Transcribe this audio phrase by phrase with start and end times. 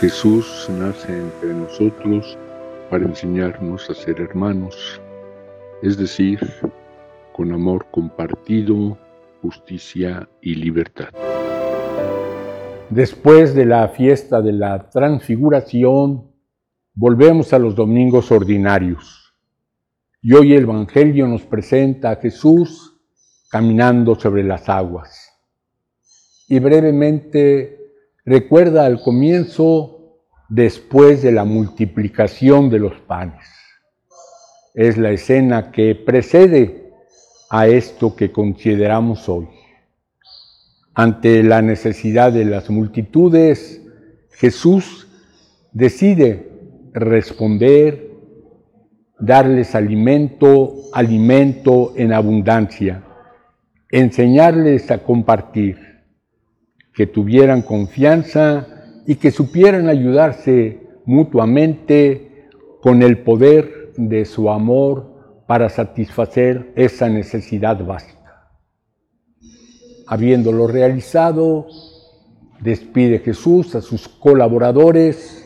[0.00, 2.36] Jesús nace entre nosotros
[2.90, 5.00] para enseñarnos a ser hermanos,
[5.82, 6.38] es decir,
[7.32, 8.98] con amor compartido,
[9.40, 11.08] justicia y libertad.
[12.90, 16.30] Después de la fiesta de la transfiguración,
[16.92, 19.34] volvemos a los domingos ordinarios.
[20.20, 23.00] Y hoy el Evangelio nos presenta a Jesús
[23.50, 25.32] caminando sobre las aguas.
[26.48, 27.85] Y brevemente
[28.26, 30.18] recuerda al comienzo
[30.48, 33.46] después de la multiplicación de los panes.
[34.74, 36.92] Es la escena que precede
[37.48, 39.48] a esto que consideramos hoy.
[40.92, 43.80] Ante la necesidad de las multitudes,
[44.32, 45.06] Jesús
[45.72, 46.50] decide
[46.92, 48.10] responder,
[49.20, 53.04] darles alimento, alimento en abundancia,
[53.90, 55.85] enseñarles a compartir
[56.96, 58.66] que tuvieran confianza
[59.06, 62.48] y que supieran ayudarse mutuamente
[62.80, 68.48] con el poder de su amor para satisfacer esa necesidad básica.
[70.06, 71.66] Habiéndolo realizado,
[72.60, 75.44] despide Jesús a sus colaboradores,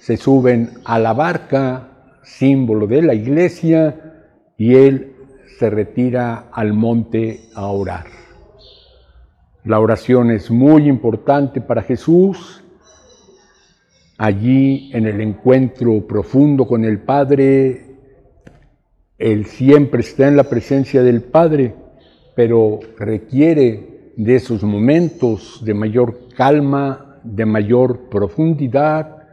[0.00, 4.28] se suben a la barca, símbolo de la iglesia,
[4.58, 5.14] y él
[5.58, 8.29] se retira al monte a orar.
[9.64, 12.64] La oración es muy importante para Jesús.
[14.16, 17.96] Allí en el encuentro profundo con el Padre,
[19.18, 21.74] Él siempre está en la presencia del Padre,
[22.34, 29.24] pero requiere de esos momentos de mayor calma, de mayor profundidad,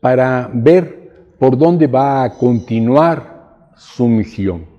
[0.00, 4.75] para ver por dónde va a continuar su misión.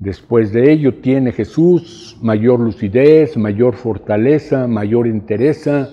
[0.00, 5.90] Después de ello tiene Jesús mayor lucidez, mayor fortaleza, mayor entereza,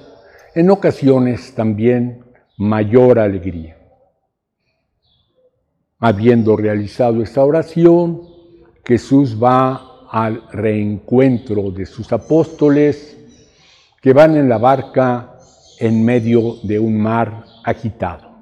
[0.55, 2.23] en ocasiones también
[2.57, 3.75] mayor alegría.
[5.99, 8.21] Habiendo realizado esta oración,
[8.85, 13.17] Jesús va al reencuentro de sus apóstoles
[14.01, 15.37] que van en la barca
[15.79, 18.37] en medio de un mar agitado.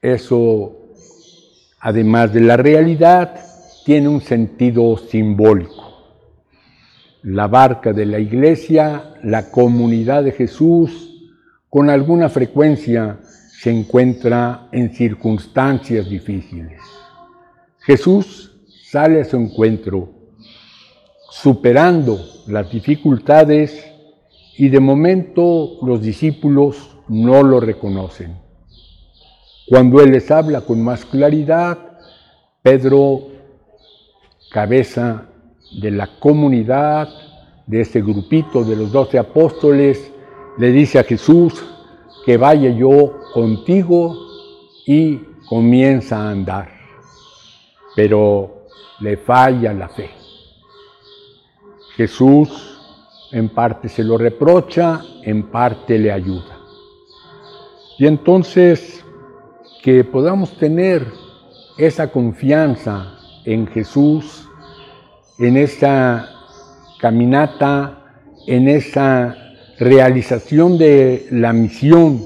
[0.00, 0.76] Eso,
[1.80, 3.53] además de la realidad,
[3.84, 5.92] tiene un sentido simbólico.
[7.22, 11.30] La barca de la iglesia, la comunidad de Jesús,
[11.68, 13.18] con alguna frecuencia
[13.58, 16.80] se encuentra en circunstancias difíciles.
[17.80, 18.52] Jesús
[18.90, 20.08] sale a su encuentro,
[21.30, 23.84] superando las dificultades
[24.56, 28.38] y de momento los discípulos no lo reconocen.
[29.66, 31.78] Cuando Él les habla con más claridad,
[32.62, 33.33] Pedro
[34.54, 35.26] cabeza
[35.80, 37.08] de la comunidad,
[37.66, 40.12] de ese grupito de los doce apóstoles,
[40.58, 41.60] le dice a Jesús
[42.24, 44.16] que vaya yo contigo
[44.86, 45.16] y
[45.48, 46.68] comienza a andar.
[47.96, 48.66] Pero
[49.00, 50.10] le falla la fe.
[51.96, 52.78] Jesús
[53.32, 56.60] en parte se lo reprocha, en parte le ayuda.
[57.98, 59.04] Y entonces
[59.82, 61.04] que podamos tener
[61.76, 64.48] esa confianza en Jesús,
[65.38, 66.28] en esa
[67.00, 68.04] caminata,
[68.46, 69.36] en esa
[69.78, 72.20] realización de la misión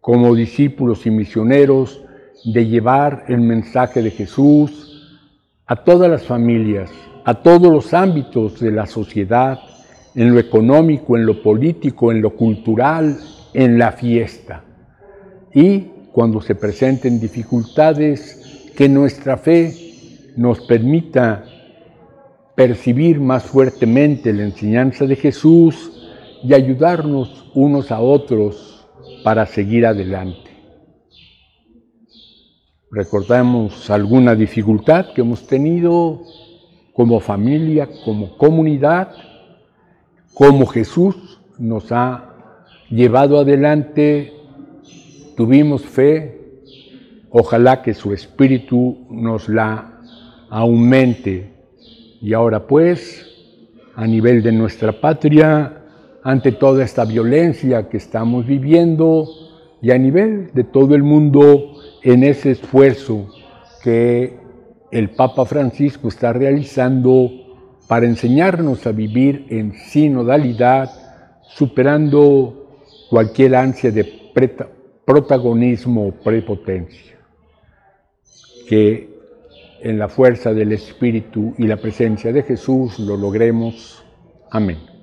[0.00, 2.00] como discípulos y misioneros
[2.44, 4.82] de llevar el mensaje de Jesús
[5.66, 6.90] a todas las familias,
[7.24, 9.58] a todos los ámbitos de la sociedad,
[10.14, 13.18] en lo económico, en lo político, en lo cultural,
[13.52, 14.62] en la fiesta.
[15.52, 15.80] Y
[16.12, 19.85] cuando se presenten dificultades, que nuestra fe
[20.36, 21.44] nos permita
[22.54, 25.92] percibir más fuertemente la enseñanza de Jesús
[26.42, 28.86] y ayudarnos unos a otros
[29.24, 30.50] para seguir adelante.
[32.90, 36.22] Recordamos alguna dificultad que hemos tenido
[36.92, 39.12] como familia, como comunidad,
[40.32, 44.32] como Jesús nos ha llevado adelante,
[45.36, 46.62] tuvimos fe,
[47.30, 49.95] ojalá que su espíritu nos la
[50.50, 51.50] aumente
[52.20, 53.26] y ahora pues,
[53.94, 55.82] a nivel de nuestra patria,
[56.22, 59.28] ante toda esta violencia que estamos viviendo
[59.80, 63.28] y a nivel de todo el mundo en ese esfuerzo
[63.82, 64.36] que
[64.90, 67.30] el Papa Francisco está realizando
[67.86, 70.90] para enseñarnos a vivir en sinodalidad,
[71.42, 72.66] superando
[73.08, 74.04] cualquier ansia de
[75.04, 77.16] protagonismo o prepotencia.
[78.68, 79.15] Que
[79.80, 84.04] en la fuerza del Espíritu y la presencia de Jesús lo logremos.
[84.50, 84.95] Amén.